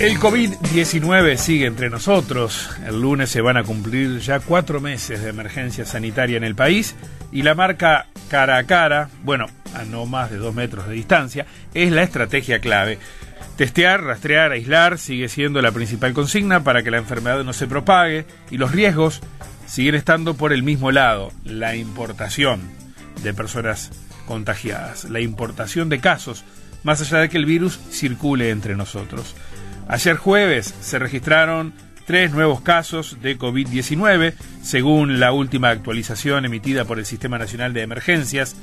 [0.00, 2.70] El COVID-19 sigue entre nosotros.
[2.86, 6.96] El lunes se van a cumplir ya cuatro meses de emergencia sanitaria en el país
[7.30, 9.44] y la marca cara a cara, bueno,
[9.74, 11.44] a no más de dos metros de distancia,
[11.74, 12.98] es la estrategia clave.
[13.58, 18.24] Testear, rastrear, aislar sigue siendo la principal consigna para que la enfermedad no se propague
[18.50, 19.20] y los riesgos
[19.66, 22.62] siguen estando por el mismo lado, la importación
[23.22, 23.90] de personas
[24.26, 26.42] contagiadas, la importación de casos,
[26.84, 29.36] más allá de que el virus circule entre nosotros.
[29.90, 31.72] Ayer jueves se registraron
[32.06, 37.82] tres nuevos casos de COVID-19, según la última actualización emitida por el Sistema Nacional de
[37.82, 38.54] Emergencias,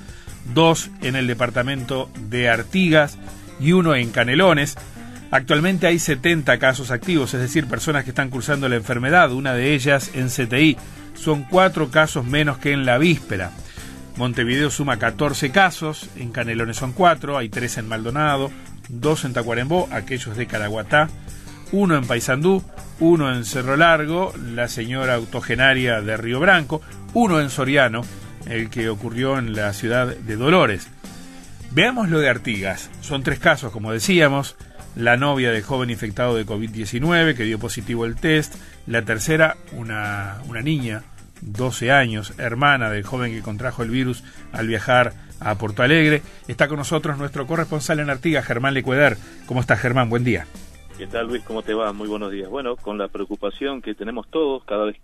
[0.54, 3.18] dos en el departamento de Artigas
[3.60, 4.78] y uno en Canelones.
[5.30, 9.74] Actualmente hay 70 casos activos, es decir, personas que están cursando la enfermedad, una de
[9.74, 10.78] ellas en CTI.
[11.14, 13.52] Son cuatro casos menos que en la víspera.
[14.16, 18.50] Montevideo suma 14 casos, en Canelones son cuatro, hay tres en Maldonado,
[18.90, 21.10] dos en Tacuarembó, aquellos de Caraguatá,
[21.72, 22.64] uno en Paysandú,
[23.00, 26.82] uno en Cerro Largo, la señora octogenaria de Río Branco,
[27.14, 28.02] uno en Soriano,
[28.48, 30.88] el que ocurrió en la ciudad de Dolores.
[31.72, 32.90] Veamos lo de Artigas.
[33.02, 34.56] Son tres casos, como decíamos.
[34.96, 38.56] La novia del joven infectado de COVID-19 que dio positivo el test.
[38.88, 41.04] La tercera, una, una niña,
[41.42, 46.22] 12 años, hermana del joven que contrajo el virus al viajar a Porto Alegre.
[46.48, 49.18] Está con nosotros nuestro corresponsal en Artigas, Germán Lecueder.
[49.46, 50.10] ¿Cómo estás, Germán?
[50.10, 50.46] Buen día.
[50.98, 51.44] ¿Qué tal, Luis?
[51.44, 51.94] ¿Cómo te va?
[51.94, 52.50] Muy buenos días.
[52.50, 54.98] Bueno, con la preocupación que tenemos todos cada vez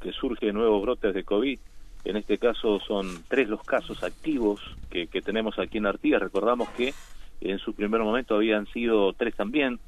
[0.00, 1.58] que surgen nuevos brotes de COVID,
[2.04, 6.22] en este caso son tres los casos activos que, tenemos aquí en Artigas.
[6.22, 6.94] Recordamos que
[7.40, 9.80] en su primer momento habían sido tres también,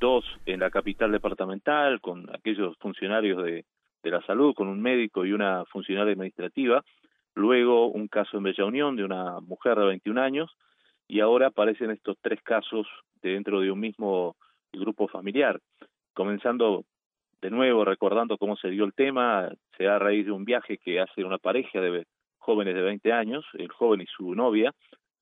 [0.00, 3.64] dos en la capital departamental, con aquellos funcionarios de,
[4.02, 6.84] de la salud, con un médico y una funcionaria administrativa,
[7.34, 10.50] luego un caso en Bella Unión de una mujer de 21 años,
[11.08, 12.86] y ahora aparecen estos tres casos
[13.22, 14.36] dentro de un mismo
[14.72, 15.60] grupo familiar.
[16.14, 16.84] Comenzando
[17.40, 20.78] de nuevo recordando cómo se dio el tema, se da a raíz de un viaje
[20.78, 22.06] que hace una pareja de
[22.38, 24.72] jóvenes de 20 años, el joven y su novia,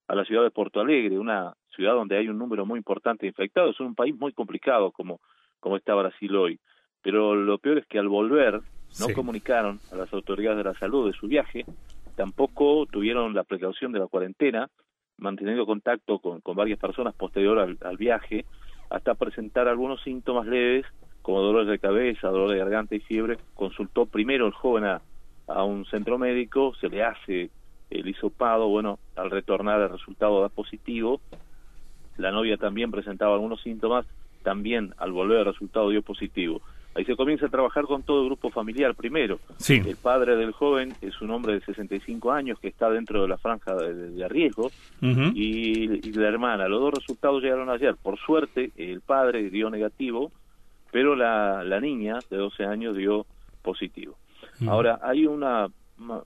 [0.08, 3.28] a la ciudad de Porto Alegre, una ciudad donde hay un número muy importante de
[3.28, 5.20] infectados, es un país muy complicado como,
[5.58, 6.60] como está Brasil hoy.
[7.02, 8.60] Pero lo peor es que al volver
[9.00, 11.64] no comunicaron a las autoridades de la salud de su viaje,
[12.16, 14.68] tampoco tuvieron la precaución de la cuarentena,
[15.18, 18.44] manteniendo contacto con, varias personas posterior al viaje,
[18.90, 20.84] hasta presentar algunos síntomas leves
[21.22, 23.38] como dolores de cabeza, dolor de garganta y fiebre.
[23.54, 25.00] Consultó primero el joven a,
[25.64, 27.50] un centro médico, se le hace
[27.90, 31.20] el hisopado, bueno, al retornar el resultado da positivo.
[32.16, 34.06] La novia también presentaba algunos síntomas,
[34.42, 36.60] también al volver el resultado dio positivo.
[36.94, 39.38] Ahí se comienza a trabajar con todo el grupo familiar primero.
[39.56, 39.82] Sí.
[39.84, 43.38] El padre del joven es un hombre de 65 años que está dentro de la
[43.38, 44.70] franja de, riesgo
[45.00, 46.68] y, la hermana.
[46.68, 47.96] Los dos resultados llegaron ayer.
[47.96, 50.32] Por suerte, el padre dio negativo,
[50.90, 53.26] pero la, la niña de 12 años dio
[53.62, 54.16] positivo.
[54.66, 55.68] Ahora, hay una,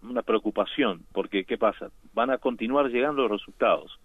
[0.03, 1.91] una preocupación, porque ¿qué pasa?
[2.15, 3.99] Van a continuar llegando los resultados.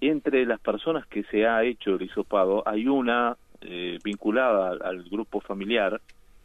[0.00, 3.36] Entre las personas que se ha hecho el hisopado, hay una
[3.70, 6.00] eh, vinculada al, grupo familiar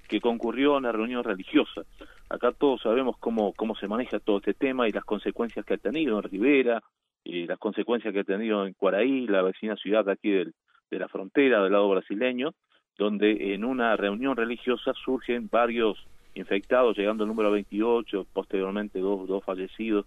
[0.10, 1.84] que concurrió a una reunión religiosa.
[2.30, 5.78] Acá todos sabemos cómo, cómo se maneja todo este tema y las consecuencias que ha
[5.78, 6.84] tenido en Rivera,
[7.24, 10.54] y las consecuencias que ha tenido en Cuaraí, la vecina ciudad aquí del,
[10.92, 12.54] de la frontera del lado brasileño,
[12.98, 19.44] donde en una reunión religiosa surgen varios infectados, llegando al número 28, posteriormente dos, dos
[19.46, 20.06] fallecidos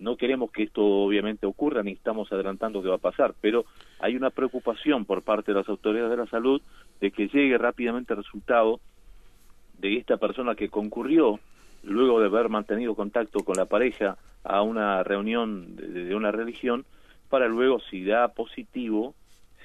[0.00, 3.66] no queremos que esto obviamente ocurra ni estamos adelantando que va a pasar, pero
[4.00, 6.60] hay una preocupación por parte de las autoridades de la salud
[7.00, 8.80] de que llegue rápidamente el resultado
[9.78, 11.38] de esta persona que concurrió
[11.82, 16.84] luego de haber mantenido contacto con la pareja a una reunión de, una religión
[17.28, 19.14] para luego si da positivo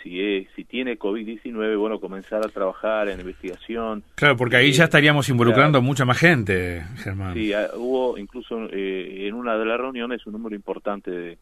[0.02, 4.04] si, si tiene COVID-19, bueno, comenzar a trabajar en investigación.
[4.16, 7.34] Claro, porque ahí ya eh, estaríamos involucrando a mucha más gente, Germán.
[7.34, 11.38] Sí, ah, hubo incluso eh, en una de las reuniones un número importante de,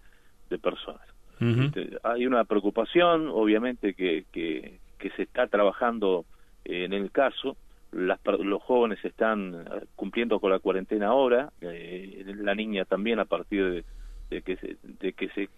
[0.62, 1.02] personas.
[1.40, 4.80] Este, hay una preocupación, obviamente, que, que,
[5.18, 6.26] se está trabajando
[6.64, 7.58] en el caso.
[7.92, 13.26] Las, los jóvenes están ah, cumpliendo con la cuarentena ahora, eh, la niña también a
[13.26, 13.84] partir de,
[14.30, 15.50] de que se, de que se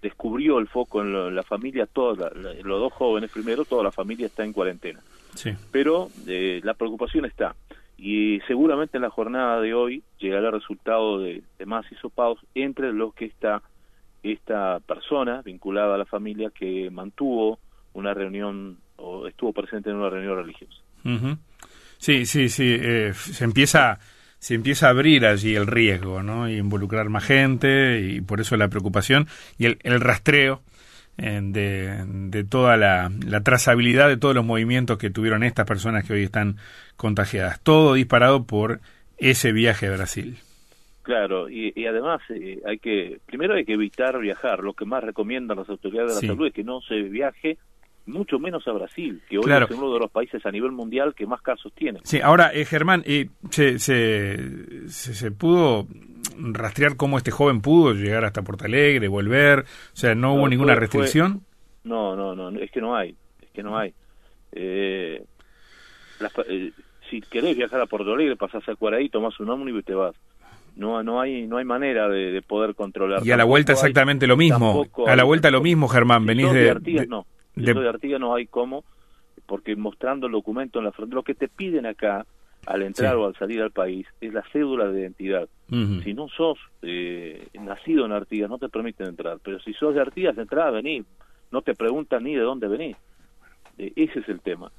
[0.00, 4.44] descubrió el foco en, la familia, toda los dos jóvenes primero, toda la familia está
[4.44, 5.00] en cuarentena.
[5.34, 5.52] Sí.
[5.70, 7.54] Pero eh, la preocupación está.
[7.96, 13.14] Y seguramente en la jornada de hoy llegará el resultado de, más hisopados entre los
[13.14, 13.62] que está
[14.22, 17.58] esta persona vinculada a la familia que mantuvo
[17.92, 20.80] una reunión o estuvo presente en una reunión religiosa.
[21.98, 22.76] Sí, sí, sí.
[22.80, 23.98] Eh, se empieza
[24.42, 26.48] se empieza a abrir allí el riesgo, ¿no?
[26.48, 30.62] Y involucrar más gente y por eso la preocupación y el, el rastreo
[31.16, 33.08] de, de, toda la,
[33.44, 36.56] trazabilidad de todos los movimientos que tuvieron estas personas que hoy están
[36.96, 37.60] contagiadas.
[37.62, 38.80] Todo disparado por
[39.16, 40.38] ese viaje a Brasil.
[41.02, 44.64] Claro, y, además eh, hay que, primero hay que evitar viajar.
[44.64, 47.58] Lo que más recomiendan las autoridades de la salud es que no se viaje
[48.06, 51.26] mucho menos a Brasil, que hoy es uno de los países a nivel mundial que
[51.26, 52.00] más casos tiene.
[52.04, 55.86] Sí, ahora, eh, Germán, eh, se, se, se, pudo
[56.38, 59.60] rastrear cómo este joven pudo llegar hasta Porto Alegre, volver?
[59.60, 61.42] O sea, ¿no, hubo ninguna restricción?
[61.84, 63.94] no, no, no, es que no hay, es que no hay.
[64.52, 65.24] Eh,
[66.48, 66.72] eh,
[67.10, 70.14] si querés viajar a Porto Alegre, pasás a Cuaraí, tomás un ómnibus y te vas.
[70.74, 73.20] No, no hay, no hay manera de, poder controlar.
[73.24, 74.86] Y a la vuelta exactamente lo mismo.
[75.06, 76.24] A la vuelta lo mismo, Germán.
[76.24, 77.26] Venís de, Artigas, no.
[77.54, 78.84] De Artigas no hay cómo,
[79.46, 82.26] porque mostrando el documento en la frontera, lo que te piden acá
[82.66, 85.48] al entrar o al salir al país es la cédula de identidad.
[86.04, 89.38] Si no sos eh, nacido en Artigas, no te permiten entrar.
[89.42, 91.02] Pero si sos de Artigas, entrada, vení.
[91.50, 92.96] No te preguntan ni de dónde venís.
[93.78, 94.70] Eh, ese es el tema.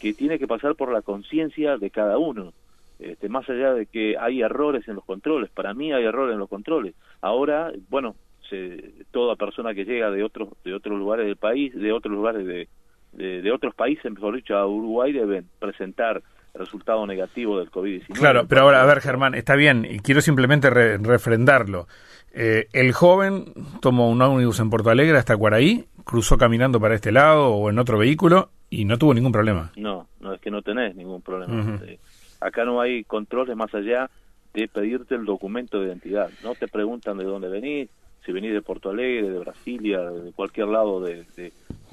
[0.00, 2.52] Que tiene que pasar por la conciencia de cada uno.
[2.98, 5.48] Este, más allá de que hay errores en los controles.
[5.50, 6.94] Para mí hay errores en los controles.
[7.20, 8.16] Ahora, bueno,
[8.48, 12.46] se, toda persona que llega de otros de otros lugares del país, de otros lugares
[12.46, 12.68] de,
[13.12, 16.22] de, de otros países, mejor dicho, a Uruguay, deben presentar
[16.54, 18.12] resultado negativo del COVID-19.
[18.14, 21.86] Claro, pero ahora, a ver, Germán, está bien, y quiero simplemente refrendarlo.
[22.34, 27.12] Eh, el joven tomó un ómnibus en Porto Alegre hasta Cuaraí, cruzó caminando para este
[27.12, 29.72] lado o en otro vehículo y no tuvo ningún problema.
[29.76, 31.78] No, no es que no tenés ningún problema.
[31.86, 31.98] Eh,
[32.40, 34.10] acá no hay controles más allá
[34.54, 36.30] de pedirte el documento de identidad.
[36.42, 37.88] No te preguntan de dónde venís,
[38.24, 41.24] si venís de Porto Alegre, de Brasilia, de cualquier lado de,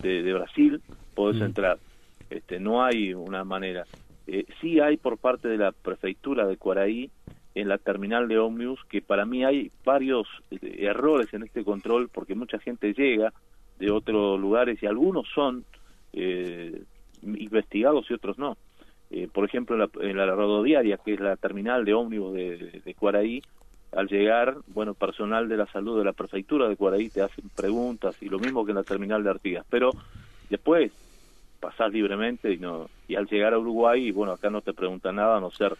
[0.01, 0.81] de, Brasil,
[1.15, 1.79] podés entrar.
[2.29, 3.85] Este, no hay una manera.
[4.27, 7.09] Eh, sí hay por parte de la prefectura de Cuaraí
[7.55, 12.09] en la terminal de ómnibus que para mí hay varios eh, errores en este control
[12.13, 13.33] porque mucha gente llega
[13.79, 15.65] de otros lugares y algunos son
[16.13, 16.83] eh,
[17.23, 18.55] investigados y otros no.
[19.33, 22.93] por ejemplo, en la, en la rodoviaria, que es la terminal de ómnibus de, de,
[22.93, 23.41] Cuaraí,
[23.91, 28.15] al llegar, bueno, personal de la salud de la prefectura de Cuaraí te hacen preguntas
[28.21, 29.65] y lo mismo que en la terminal de Artigas.
[29.69, 29.91] Pero
[30.49, 30.91] después
[31.59, 35.11] pasás libremente y no y al llegar a Uruguay y bueno acá no te pregunta
[35.11, 35.75] nada a no ser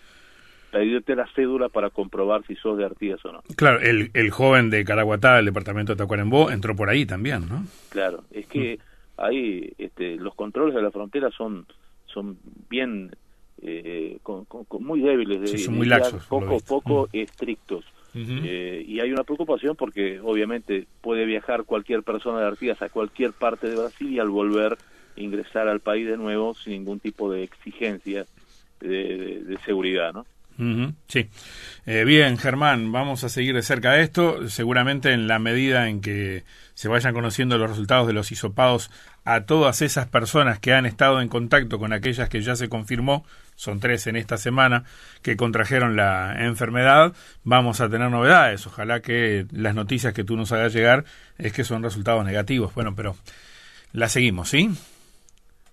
[0.72, 3.42] pedirte la cédula para comprobar si sos de Artigas o no.
[3.56, 7.64] Claro, el, el joven de Caraguatá del departamento de Tacuarembó entró por ahí también, ¿no?
[7.90, 9.22] Claro, es que mm.
[9.22, 11.66] ahí este, los controles de la frontera son
[12.06, 12.38] son
[12.70, 13.12] bien
[13.62, 14.46] eh, con,
[14.80, 17.18] muy débiles, son muy laxos, poco poco mm.
[17.18, 17.86] estrictos.
[18.16, 23.34] Eh, y hay una preocupación porque obviamente puede viajar cualquier persona de Artigas a cualquier
[23.34, 24.78] parte de Brasil y al volver
[25.20, 28.26] ingresar al país de nuevo sin ningún tipo de exigencia
[28.80, 30.26] de, seguridad, ¿no?
[31.08, 31.30] sí.
[31.86, 34.50] Eh, bien, Germán, vamos a seguir de cerca esto.
[34.50, 38.92] Seguramente en la medida en que se vayan conociendo los resultados de los hisopados
[39.24, 43.26] a todas esas personas que han estado en contacto con aquellas que ya se confirmó,
[43.60, 44.86] son tres en esta semana,
[45.22, 47.12] que contrajeron la enfermedad,
[47.44, 48.66] vamos a tener novedades.
[48.66, 51.04] Ojalá que las noticias que tú nos hagas llegar
[51.38, 52.74] es que son resultados negativos.
[52.74, 53.18] Bueno, pero
[53.92, 54.70] la seguimos, ¿sí?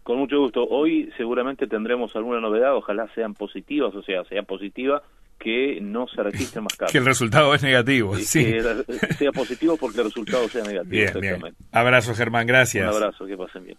[0.02, 0.66] Con mucho gusto.
[0.66, 5.04] Hoy seguramente tendremos alguna novedad, ojalá sean positivas, o sea, sea positiva
[5.38, 6.90] que no se registren más casos.
[6.90, 8.46] que el resultado es negativo, sí.
[8.46, 11.20] Que sea positivo porque el resultado sea negativo.
[11.20, 11.54] Bien, bien.
[11.70, 12.84] Abrazo, Germán, gracias.
[12.88, 13.78] Un abrazo, que pasen bien.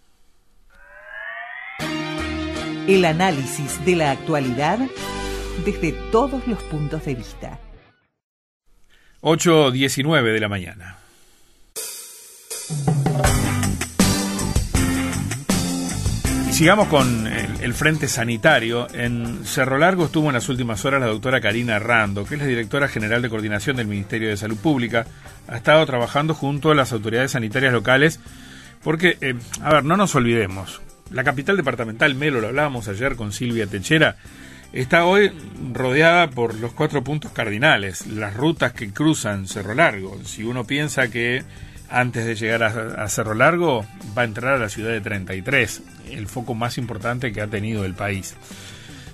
[2.87, 4.79] El análisis de la actualidad
[5.65, 7.59] desde todos los puntos de vista.
[9.21, 10.97] 8.19 de la mañana.
[16.57, 18.87] sigamos con el, frente sanitario.
[18.91, 22.47] En Cerro Largo estuvo en las últimas horas la doctora Karina Rando, que es la
[22.47, 25.05] directora general de coordinación del Ministerio de Salud Pública.
[25.47, 28.19] Ha estado trabajando junto a las autoridades sanitarias locales
[28.83, 33.31] porque, eh, a ver, no nos olvidemos, la capital departamental, Melo, lo hablábamos ayer con
[33.31, 34.17] Silvia Techera,
[34.73, 35.31] está hoy
[35.73, 40.19] rodeada por los cuatro puntos cardinales, las rutas que cruzan Cerro Largo.
[40.25, 41.43] Si uno piensa que
[41.89, 43.85] antes de llegar a, Cerro Largo,
[44.17, 47.85] va a entrar a la ciudad de 33, el foco más importante que ha tenido
[47.85, 48.35] el país.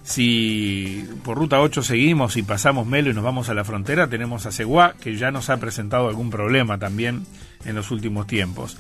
[0.04, 4.46] Si por ruta 8 seguimos y pasamos Melo y nos vamos a la frontera, tenemos
[4.46, 7.26] a Seguá, que ya nos ha presentado algún problema también
[7.64, 8.78] en los últimos tiempos.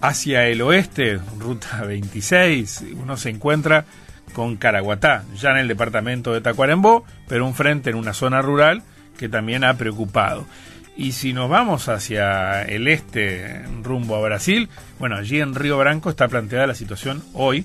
[0.00, 3.84] Hacia el oeste, ruta 26, uno se encuentra
[4.32, 8.82] con Caraguatá, ya en el departamento de Tacuarembó, pero un frente en una zona rural
[9.18, 10.46] que también ha preocupado.
[10.96, 16.10] Y si nos vamos hacia el este, rumbo a Brasil, bueno, allí en Río Branco
[16.10, 17.64] está planteada la situación hoy,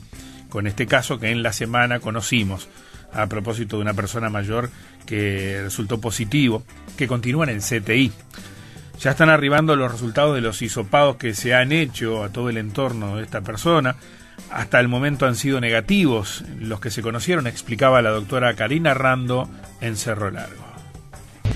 [0.49, 2.67] con este caso que en la semana conocimos,
[3.13, 4.69] a propósito de una persona mayor
[5.05, 6.63] que resultó positivo,
[6.97, 8.11] que continúa en el CTI.
[8.99, 12.57] Ya están arribando los resultados de los hisopados que se han hecho a todo el
[12.57, 13.95] entorno de esta persona.
[14.51, 19.49] Hasta el momento han sido negativos los que se conocieron, explicaba la doctora Karina Rando
[19.81, 20.63] en Cerro Largo.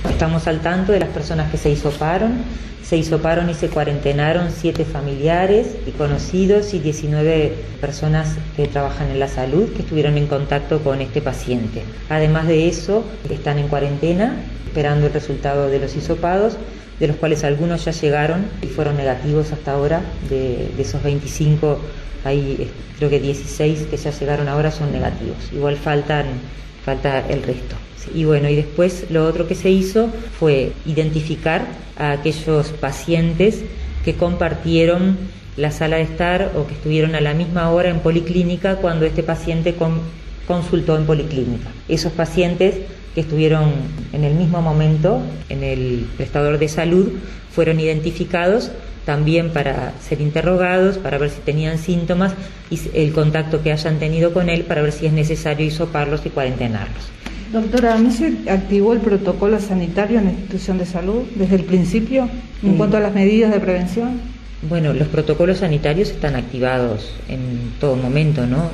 [0.10, 2.44] Estamos al tanto de las personas que se hisoparon.
[2.84, 9.20] Se hisoparon y se cuarentenaron siete familiares y conocidos y 19 personas que trabajan en
[9.20, 11.84] la salud que estuvieron en contacto con este paciente.
[12.10, 14.34] Además de eso, están en cuarentena
[14.66, 16.58] esperando el resultado de los hisopados
[17.00, 20.02] de los cuales algunos ya llegaron y fueron negativos hasta ahora.
[20.30, 21.80] De, esos 25,
[22.26, 25.38] hay eh, creo que 16 que ya llegaron ahora son negativos.
[25.54, 26.26] Igual faltan,
[26.84, 27.76] falta el resto.
[28.14, 31.66] Y bueno, y después lo otro que se hizo fue identificar
[31.98, 33.64] a aquellos pacientes
[34.04, 35.18] que compartieron
[35.58, 39.24] la sala de estar o que estuvieron a la misma hora en policlínica cuando este
[39.24, 39.76] paciente
[40.48, 41.70] consultó en policlínica.
[41.88, 42.76] Esos pacientes
[43.14, 43.72] que estuvieron
[44.14, 47.10] en el mismo momento en el prestador de salud
[47.52, 48.72] fueron identificados
[49.06, 52.34] también para ser interrogados, para ver si tenían síntomas
[52.70, 56.30] y el contacto que hayan tenido con él para ver si es necesario hisoparlos y
[56.30, 57.10] cuarentenarlos.
[57.52, 61.64] Doctora, ¿a mí se activó el protocolo sanitario en la institución de salud desde el
[61.64, 62.30] principio
[62.62, 64.22] en cuanto a las medidas de prevención?
[64.70, 68.70] Bueno, los protocolos sanitarios están activados en todo momento, ¿no?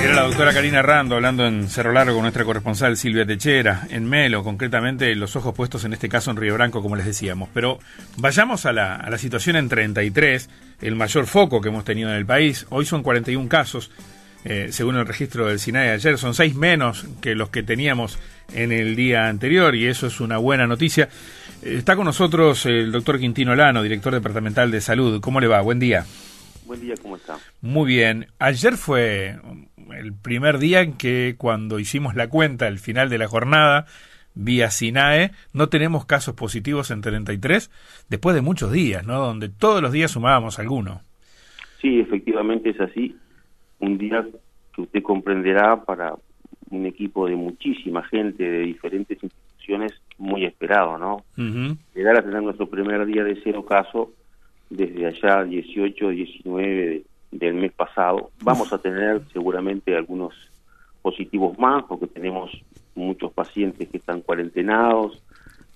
[0.00, 4.08] Era la doctora Karina Rando hablando en Cerro Largo con nuestra corresponsal Silvia Techera, en
[4.08, 7.48] Melo, concretamente los ojos puestos en este caso en Río Branco, como les decíamos.
[7.52, 7.80] Pero
[8.16, 10.48] vayamos a la, a la situación en 33,
[10.82, 12.64] el mayor foco que hemos tenido en el país.
[12.70, 13.90] Hoy son 41 casos,
[14.44, 18.18] eh, según el registro del SINAE de ayer, son 6 menos que los que teníamos
[18.52, 21.08] en el día anterior y eso es una buena noticia.
[21.60, 25.20] Está con nosotros el doctor Quintino Lano, director departamental de salud.
[25.20, 25.60] ¿Cómo le va?
[25.60, 26.06] Buen día.
[26.68, 27.38] Buen día, ¿cómo está?
[27.62, 28.26] Muy bien.
[28.38, 29.36] Ayer fue
[29.90, 33.86] el primer día en que cuando hicimos la cuenta al final de la jornada,
[34.34, 37.70] vía SINAE, no tenemos casos positivos en 33,
[38.10, 39.18] después de muchos días, ¿no?
[39.18, 41.00] Donde todos los días sumábamos alguno.
[41.80, 43.16] Sí, efectivamente es así.
[43.78, 44.26] Un día
[44.74, 46.16] que usted comprenderá para
[46.68, 51.24] un equipo de muchísima gente de diferentes instituciones muy esperado, ¿no?
[51.94, 54.12] Llegar a tener nuestro primer día de cero caso
[54.70, 58.30] desde allá 18, 19 del mes pasado.
[58.42, 60.34] Vamos a tener seguramente algunos
[61.02, 62.50] positivos más porque tenemos
[62.94, 65.22] muchos pacientes que están cuarentenados,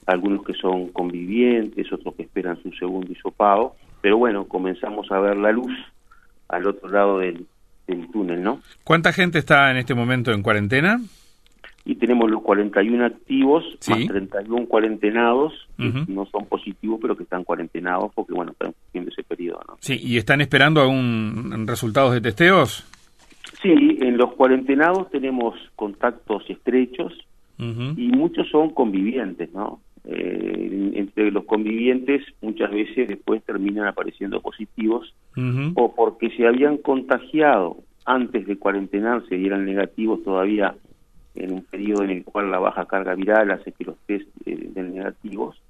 [0.07, 5.37] algunos que son convivientes, otros que esperan su segundo hisopado, pero bueno, comenzamos a ver
[5.37, 5.73] la luz
[6.49, 7.47] al otro lado del,
[7.87, 8.61] del túnel, ¿no?
[8.85, 11.01] ¿Cuánta gente está en este momento en cuarentena?
[11.85, 18.13] Y tenemos los 41 activos más 31 cuarentenados no son positivos pero que están cuarentenados
[18.15, 19.77] porque bueno están cumpliendo ese periodo ¿no?
[19.81, 22.87] sí y están esperando aún resultados de testeos
[23.63, 27.13] sí en los cuarentenados tenemos contactos estrechos
[27.59, 35.15] y muchos son convivientes no eh, entre los convivientes muchas veces después terminan apareciendo positivos
[35.75, 40.75] o porque se habían contagiado antes de cuarentenarse y eran negativos todavía
[41.35, 44.71] en un periodo en el cual la baja carga viral hace que los test eh,
[44.75, 45.61] den negativos,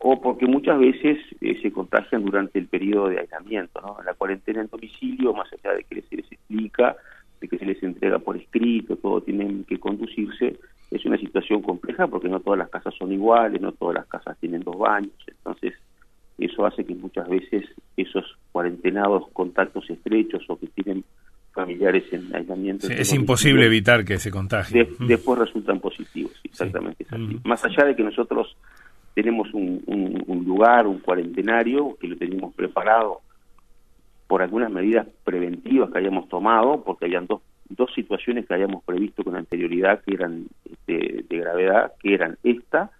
[0.00, 3.80] o porque muchas veces eh, se contagian durante el periodo de aislamiento.
[3.80, 3.96] ¿no?
[4.04, 6.96] La cuarentena en domicilio, más allá de que se les explica,
[7.40, 10.56] de que se les entrega por escrito, todo tiene que conducirse,
[10.90, 14.38] es una situación compleja porque no todas las casas son iguales, no todas las casas
[14.38, 15.74] tienen dos baños, entonces
[16.38, 17.64] eso hace que muchas veces
[17.96, 21.04] esos cuarentenados contactos estrechos o que tienen
[21.58, 22.86] familiares en aislamiento.
[22.86, 24.86] es imposible evitar que se contagien.
[25.00, 27.04] después resultan positivos, exactamente
[27.42, 28.56] Más allá de que nosotros
[29.14, 29.82] tenemos un,
[30.28, 33.22] un, lugar, un cuarentenario, que lo teníamos preparado
[34.28, 39.24] por algunas medidas preventivas que hayamos tomado, porque habían dos, dos situaciones que habíamos previsto
[39.24, 40.46] con anterioridad que eran
[40.86, 42.92] de, de gravedad, que eran esta,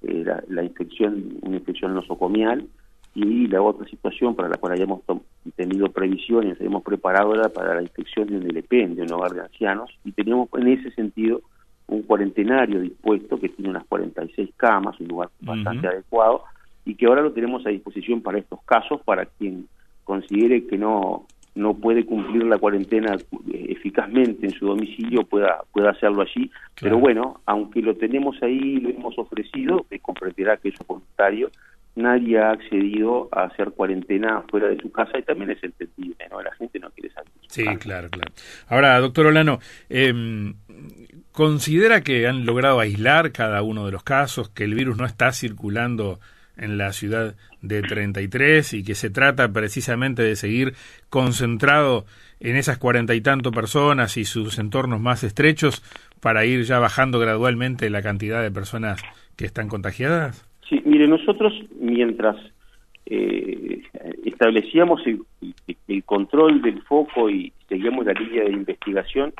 [0.00, 2.68] era la infección, una infección nosocomial,
[3.16, 5.02] y la otra situación para la cual hayamos
[5.60, 9.90] tenido previsiones, habíamos preparado para la infección de un LP, de un hogar de ancianos,
[10.06, 11.42] y teníamos en ese sentido
[11.86, 16.44] un cuarentenario dispuesto que tiene unas 46 camas, un lugar bastante adecuado,
[16.86, 19.66] y que ahora lo tenemos a disposición para estos casos, para quien
[20.04, 25.90] considere que no no puede cumplir la cuarentena eh, eficazmente en su domicilio pueda pueda
[25.90, 26.48] hacerlo allí.
[26.80, 31.50] Pero bueno aunque lo tenemos ahí lo hemos ofrecido comprenderá que es voluntario
[31.94, 36.42] nadie ha accedido a hacer cuarentena fuera de su casa y también es entendible, ¿no?
[36.42, 37.30] La gente no quiere salir.
[37.48, 38.32] Sí, claro, claro.
[38.68, 40.52] Ahora, doctor Olano, eh,
[41.32, 45.32] ¿considera que han logrado aislar cada uno de los casos, que el virus no está
[45.32, 46.20] circulando
[46.56, 50.74] en la ciudad de 33 y que se trata precisamente de seguir
[51.08, 52.04] concentrado
[52.38, 55.82] en esas cuarenta y tanto personas y sus entornos más estrechos
[56.20, 59.00] para ir ya bajando gradualmente la cantidad de personas
[59.36, 60.49] que están contagiadas?
[60.70, 62.36] Sí, Mire, nosotros mientras
[63.06, 63.82] eh,
[64.24, 69.34] establecíamos el, control del foco y seguíamos la línea de investigación,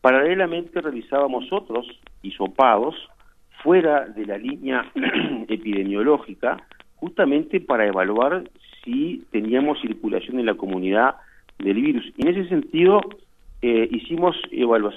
[0.00, 1.84] paralelamente realizábamos otros
[2.22, 2.94] hisopados
[3.64, 4.88] fuera de la línea
[5.48, 6.58] epidemiológica,
[6.94, 8.48] justamente para evaluar
[8.84, 11.16] si teníamos circulación en la comunidad
[11.58, 12.12] del virus.
[12.16, 13.00] Y en ese sentido,
[13.62, 14.36] eh, hicimos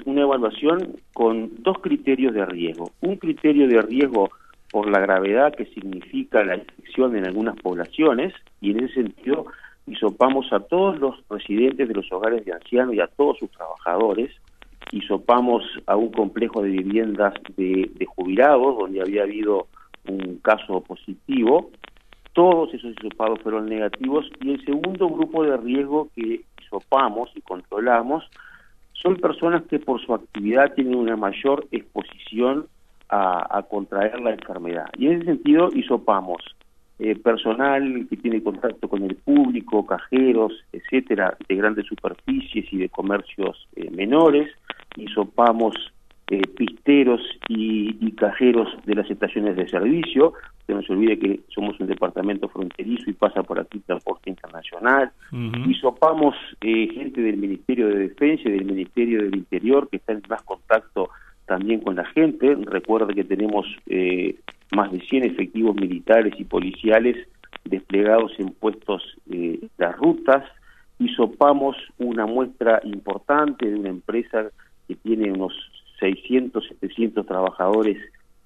[0.05, 2.91] una evaluación con dos criterios de riesgo.
[3.01, 4.29] Un criterio de riesgo
[4.71, 9.45] por la gravedad que significa la infección en algunas poblaciones y en ese sentido
[9.87, 14.31] hisopamos a todos los residentes de los hogares de ancianos y a todos sus trabajadores,
[14.91, 19.67] hisopamos a un complejo de viviendas de, jubilados donde había habido
[20.07, 21.71] un caso positivo,
[22.33, 28.23] todos esos hisopados fueron negativos y el segundo grupo de riesgo que hisopamos y controlamos
[28.93, 32.67] son personas que por su actividad tienen una mayor exposición
[33.09, 34.89] a, contraer la enfermedad.
[34.97, 36.43] Y en ese sentido hisopamos
[36.99, 42.89] eh, personal que tiene contacto con el público, cajeros, etcétera, de grandes superficies y de
[42.89, 44.51] comercios eh, menores,
[44.97, 45.75] hisopamos
[46.27, 50.33] eh, pisteros y, cajeros de las estaciones de servicio,
[50.67, 55.09] que no se olvide que somos un departamento fronterizo y pasa por aquí transporte internacional,
[55.69, 60.43] hisopamos gente del Ministerio de Defensa y del Ministerio del Interior que está en más
[60.43, 61.09] contacto
[61.49, 62.55] también con la gente.
[62.61, 64.35] Recuerde que tenemos eh,
[64.71, 67.17] más de 100 efectivos militares y policiales
[67.65, 69.01] desplegados en puestos
[69.31, 70.43] eh, las rutas.
[70.99, 74.51] Hisopamos una muestra importante de una empresa
[74.87, 75.53] que tiene unos
[75.99, 77.97] 600, 700 trabajadores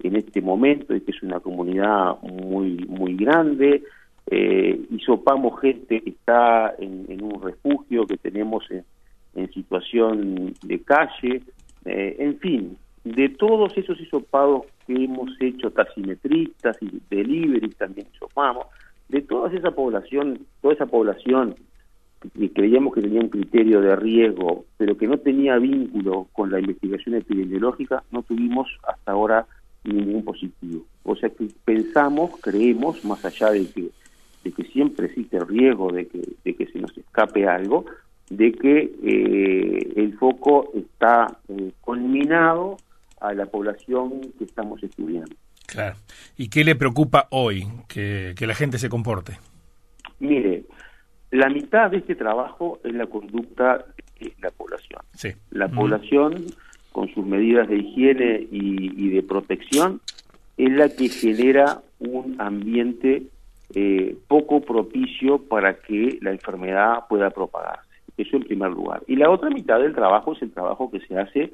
[0.02, 3.82] en este momento y que es una comunidad muy, muy grande.
[4.30, 8.84] Eh, hisopamos gente que está en, un refugio que tenemos en,
[9.52, 11.42] situación de calle.
[11.84, 18.66] Eh, en fin, de todos esos hisopados que hemos hecho, taximetristas y delivery también hisopamos,
[19.08, 21.54] de toda esa población, toda esa población
[22.38, 26.58] que creíamos que tenía un criterio de riesgo, pero que no tenía vínculo con la
[26.58, 29.46] investigación epidemiológica, no tuvimos hasta ahora
[29.84, 30.86] ningún positivo.
[31.02, 33.90] O sea que pensamos, creemos, más allá de que,
[34.42, 37.84] de que siempre existe el riesgo de que, de que se nos escape algo,
[38.30, 42.78] de que eh, el foco está eh, culminado
[43.24, 45.34] a la población que estamos estudiando.
[45.66, 45.96] Claro.
[46.36, 49.38] ¿Y qué le preocupa hoy que, la gente se comporte?
[50.20, 50.64] Mire,
[51.30, 53.84] la mitad de este trabajo es la conducta
[54.20, 55.00] de la población.
[55.14, 55.30] Sí.
[55.50, 56.44] La población,
[56.92, 60.00] con sus medidas de higiene y, de protección,
[60.56, 63.24] es la que genera un ambiente
[63.74, 67.88] eh, poco propicio para que la enfermedad pueda propagarse.
[68.16, 69.02] Eso en primer lugar.
[69.08, 71.50] Y la otra mitad del trabajo es el trabajo que se hace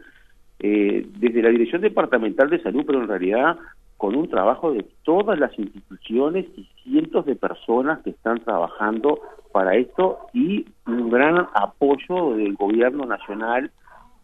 [0.60, 3.56] eh, desde la Dirección Departamental de Salud, pero en realidad
[3.96, 9.20] con un trabajo de todas las instituciones y cientos de personas que están trabajando
[9.52, 13.70] para esto y un gran apoyo del gobierno nacional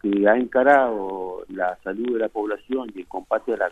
[0.01, 3.69] que ha encarado la salud de la población y el combate a la,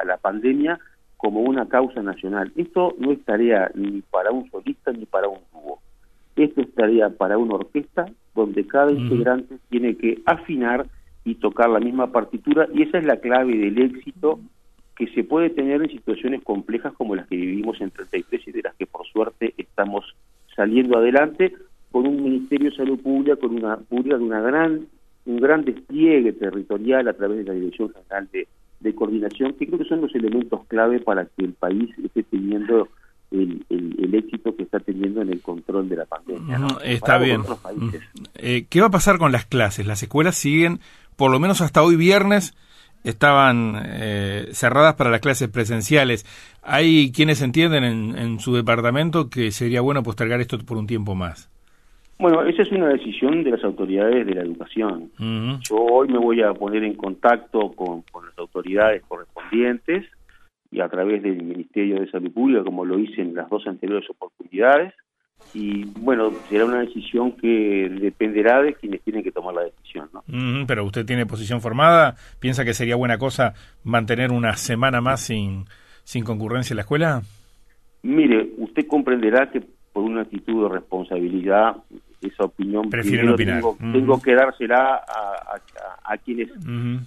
[0.00, 0.78] a la, pandemia
[1.16, 2.52] como una causa nacional.
[2.56, 5.80] Esto no es tarea ni para un solista ni para un dúo.
[6.36, 10.86] Esto es tarea para una orquesta donde cada integrante tiene que afinar
[11.24, 14.40] y tocar la misma partitura y esa es la clave del éxito
[14.96, 18.62] que se puede tener en situaciones complejas como las que vivimos en 33 y de
[18.62, 20.04] las que por suerte estamos
[20.54, 21.52] saliendo adelante
[21.90, 24.86] con un Ministerio de Salud Pública con una pública de una gran
[25.24, 28.48] un gran despliegue territorial a través de la Dirección General de,
[28.80, 32.88] de Coordinación que creo que son los elementos clave para que el país esté teniendo
[33.32, 36.66] el, el, éxito que está teniendo en el control de la pandemia.
[36.84, 37.42] Está bien.
[38.34, 39.86] Eh, ¿Qué va a pasar con las clases?
[39.86, 40.80] Las escuelas siguen
[41.22, 42.52] por lo menos hasta hoy viernes,
[43.04, 46.24] estaban eh, cerradas para las clases presenciales.
[46.64, 51.48] Hay quienes entienden en, su departamento que sería bueno postergar esto por un tiempo más.
[52.18, 55.12] Bueno, esa es una decisión de las autoridades de la educación.
[55.60, 60.04] Yo hoy me voy a poner en contacto con, con, las autoridades correspondientes
[60.72, 64.10] y a través del Ministerio de Salud Pública, como lo hice en las dos anteriores
[64.10, 64.92] oportunidades,
[65.54, 70.08] y bueno, será una decisión que dependerá de quienes tienen que tomar la decisión.
[70.12, 70.22] ¿no?
[70.66, 75.66] pero usted tiene posición formada, ¿piensa que sería buena cosa mantener una semana más sin,
[76.04, 77.22] sin concurrencia en la escuela?
[78.02, 79.62] Mire, usted comprenderá que
[79.92, 81.76] por una actitud de responsabilidad
[82.22, 85.60] esa opinión Prefiero Tengo, tengo, que dársela a,
[86.04, 86.50] a, quienes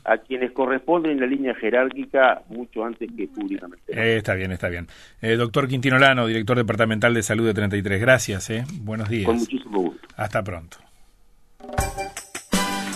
[0.03, 3.93] a quienes corresponden en la línea jerárquica mucho antes que públicamente.
[3.93, 4.87] Eh, está bien, está bien.
[5.21, 8.49] Eh, doctor Quintino Lano, director departamental de salud de 33, gracias.
[8.49, 8.63] Eh.
[8.81, 9.25] Buenos días.
[9.25, 10.07] Con muchísimo gusto.
[10.17, 10.77] Hasta pronto.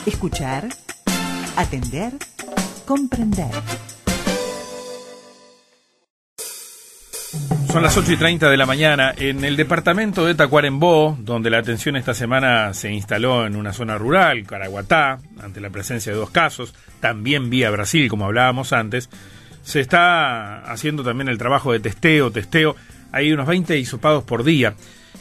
[0.06, 0.68] Escuchar,
[1.58, 2.14] atender,
[2.86, 3.52] comprender.
[7.72, 9.14] Son las 8 y 30 de la mañana.
[9.16, 13.96] En el departamento de Tacuarembó, donde la atención esta semana se instaló en una zona
[13.96, 19.12] rural, Caraguatá, ante la presencia de dos casos, también vía Brasil, como hablábamos antes,
[19.62, 22.76] se está haciendo también el trabajo de testeo, testeo.
[23.12, 24.74] Hay unos 20 hisopados por día.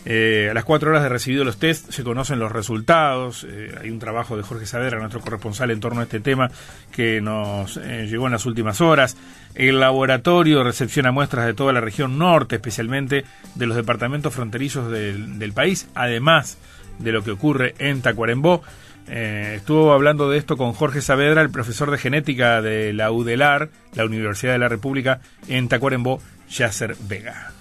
[0.05, 3.47] Eh, a las cuatro horas de recibido los test se conocen los resultados.
[3.49, 6.51] Eh, hay un trabajo de Jorge Saavedra, nuestro corresponsal en torno a este tema,
[6.93, 9.17] que nos eh, llegó en las últimas horas.
[9.55, 15.53] El laboratorio recepciona muestras de toda la región norte, especialmente de los departamentos fronterizos del,
[15.53, 16.59] país, además
[16.99, 18.63] de lo que ocurre en Tacuarembó.
[19.09, 24.05] estuvo hablando de esto con Jorge Saavedra, el profesor de genética de la UDELAR, la
[24.05, 27.58] Universidad de la República, en Tacuarembó, Yasser Vega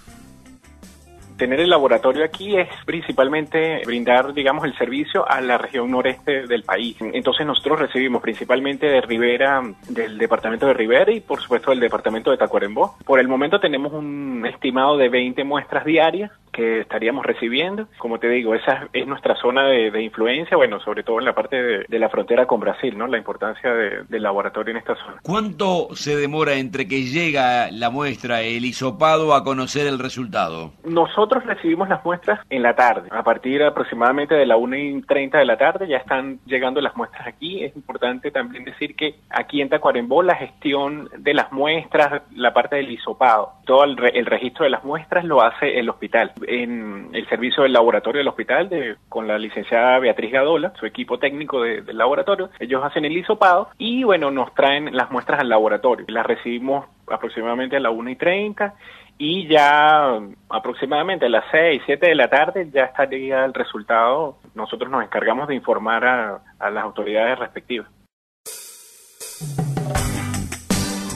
[1.38, 6.64] tener el laboratorio aquí es principalmente brindar, digamos, el servicio a la región noreste del
[6.64, 6.96] país.
[7.00, 12.30] Entonces nosotros recibimos principalmente de Rivera, del departamento de Rivera y por supuesto del departamento
[12.30, 12.96] de Tacuarembó.
[13.06, 17.86] Por el momento tenemos un estimado de 20 muestras diarias que estaríamos recibiendo.
[17.98, 21.56] Como te digo, esa es nuestra zona de, influencia, bueno, sobre todo en la parte
[21.88, 23.06] de, la frontera con Brasil, ¿no?
[23.06, 25.20] La importancia del laboratorio en esta zona.
[25.22, 30.72] ¿Cuánto se demora entre que llega la muestra, el hisopado, a conocer el resultado?
[30.84, 33.08] Nosotros recibimos las muestras en la tarde.
[33.10, 36.96] A partir aproximadamente de la 1 y 30 de la tarde ya están llegando las
[36.96, 37.64] muestras aquí.
[37.64, 42.76] Es importante también decir que aquí en Tacuarembó la gestión de las muestras, la parte
[42.76, 47.28] del hisopado, todo el, el registro de las muestras lo hace el hospital en el
[47.28, 51.96] servicio del laboratorio del hospital de, con la licenciada Beatriz Gadola, su equipo técnico del
[51.96, 52.50] laboratorio.
[52.58, 56.06] Ellos hacen el hisopado y bueno, nos traen las muestras al laboratorio.
[56.08, 58.74] Las recibimos aproximadamente a las 1 y 30
[59.18, 60.18] y ya
[60.48, 64.38] aproximadamente a las 6, 7 de la tarde ya estaría el resultado.
[64.54, 67.88] Nosotros nos encargamos de informar a, a las autoridades respectivas.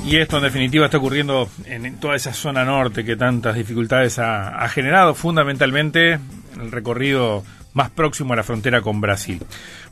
[0.04, 4.68] Y esto en definitiva está ocurriendo en toda esa zona norte que tantas dificultades ha,
[4.68, 6.18] generado, fundamentalmente
[6.60, 9.40] el recorrido más próximo a la frontera con Brasil.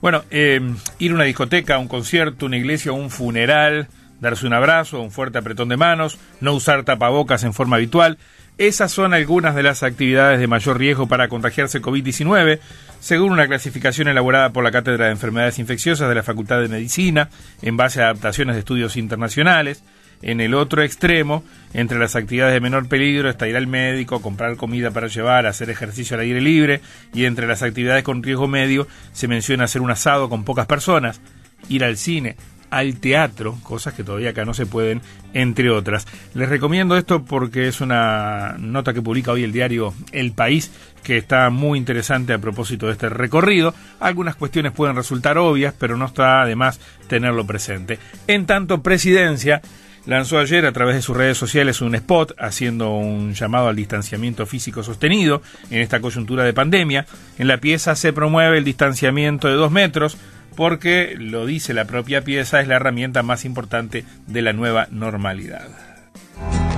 [0.00, 0.60] Bueno, eh,
[0.98, 3.86] ir a una discoteca, a un concierto, una iglesia, un funeral,
[4.20, 8.18] darse un abrazo, un fuerte apretón de manos, no usar tapabocas en forma habitual.
[8.58, 12.60] Esas son algunas de las actividades de mayor riesgo para contagiarse COVID-19,
[13.00, 17.30] según una clasificación elaborada por la Cátedra de Enfermedades Infecciosas de la Facultad de Medicina,
[17.62, 19.82] en base a adaptaciones de estudios internacionales.
[20.22, 24.56] En el otro extremo, entre las actividades de menor peligro está ir al médico, comprar
[24.56, 26.82] comida para llevar, hacer ejercicio al aire libre
[27.14, 31.22] y entre las actividades con riesgo medio se menciona hacer un asado con pocas personas,
[31.70, 32.36] ir al cine,
[32.70, 35.02] al teatro, cosas que todavía acá no se pueden,
[35.34, 36.06] entre otras.
[36.34, 40.70] Les recomiendo esto porque es una nota que publica hoy el diario El País,
[41.02, 43.74] que está muy interesante a propósito de este recorrido.
[43.98, 47.98] Algunas cuestiones pueden resultar obvias, pero no está además tenerlo presente.
[48.26, 49.60] En tanto, Presidencia
[50.06, 54.46] lanzó ayer a través de sus redes sociales un spot haciendo un llamado al distanciamiento
[54.46, 57.06] físico sostenido en esta coyuntura de pandemia.
[57.38, 60.16] En la pieza se promueve el distanciamiento de dos metros
[60.56, 65.68] porque, lo dice la propia pieza, es la herramienta más importante de la nueva normalidad.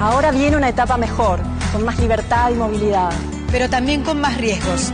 [0.01, 1.41] Ahora viene una etapa mejor,
[1.73, 3.13] con más libertad y movilidad.
[3.51, 4.93] Pero también con más riesgos.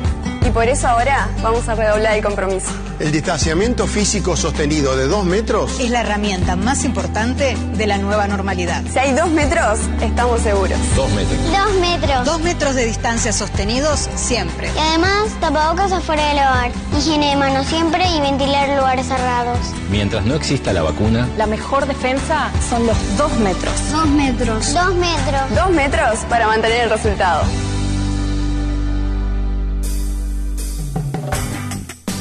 [0.49, 2.69] Y por eso ahora vamos a redoblar el compromiso.
[2.99, 8.27] El distanciamiento físico sostenido de dos metros es la herramienta más importante de la nueva
[8.27, 8.83] normalidad.
[8.91, 10.79] Si hay dos metros, estamos seguros.
[10.97, 11.39] Dos metros.
[11.53, 12.25] Dos metros.
[12.25, 14.71] Dos metros de distancia sostenidos siempre.
[14.75, 16.71] Y además, tapabocas afuera del hogar.
[16.97, 19.59] Higiene de manos siempre y ventilar lugares cerrados.
[19.91, 23.75] Mientras no exista la vacuna, la mejor defensa son los dos metros.
[23.93, 24.73] Dos metros.
[24.73, 25.55] Dos metros.
[25.55, 27.43] Dos metros para mantener el resultado.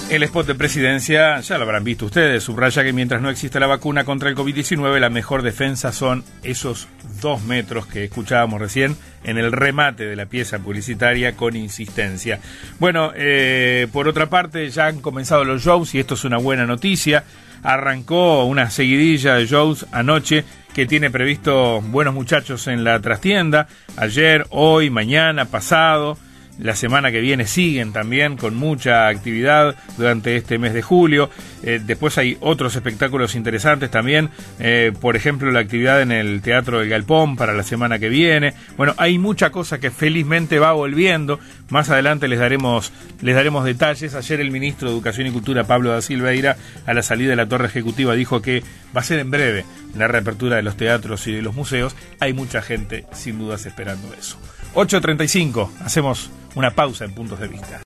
[0.10, 3.68] El spot de presidencia, ya lo habrán visto ustedes, subraya que mientras no exista la
[3.68, 6.88] vacuna contra el COVID-19, la mejor defensa son esos
[7.22, 12.40] dos metros que escuchábamos recién en el remate de la pieza publicitaria con insistencia.
[12.80, 16.66] Bueno, eh, por otra parte, ya han comenzado los shows y esto es una buena
[16.66, 17.26] noticia.
[17.62, 23.68] Arrancó una seguidilla de shows anoche que tiene previsto buenos muchachos en la trastienda,
[23.98, 26.18] ayer, hoy, mañana, pasado
[26.60, 31.30] la semana que viene siguen también con mucha actividad durante este mes de julio.
[31.64, 36.80] Eh, después hay otros espectáculos interesantes también, eh, por ejemplo la actividad en el Teatro
[36.80, 38.54] del Galpón para la semana que viene.
[38.78, 41.40] Bueno, hay mucha cosa que felizmente va volviendo.
[41.70, 42.92] Más adelante les daremos,
[43.22, 44.16] les daremos detalles.
[44.16, 47.48] Ayer el ministro de Educación y Cultura, Pablo da Silveira, a la salida de la
[47.48, 48.64] torre ejecutiva dijo que
[48.96, 49.66] va a ser en breve
[49.96, 51.96] la reapertura de los teatros y de los museos.
[52.20, 54.38] Hay mucha gente sin dudas esperando eso.
[54.76, 57.76] 8.35, hacemos una pausa en puntos de vista.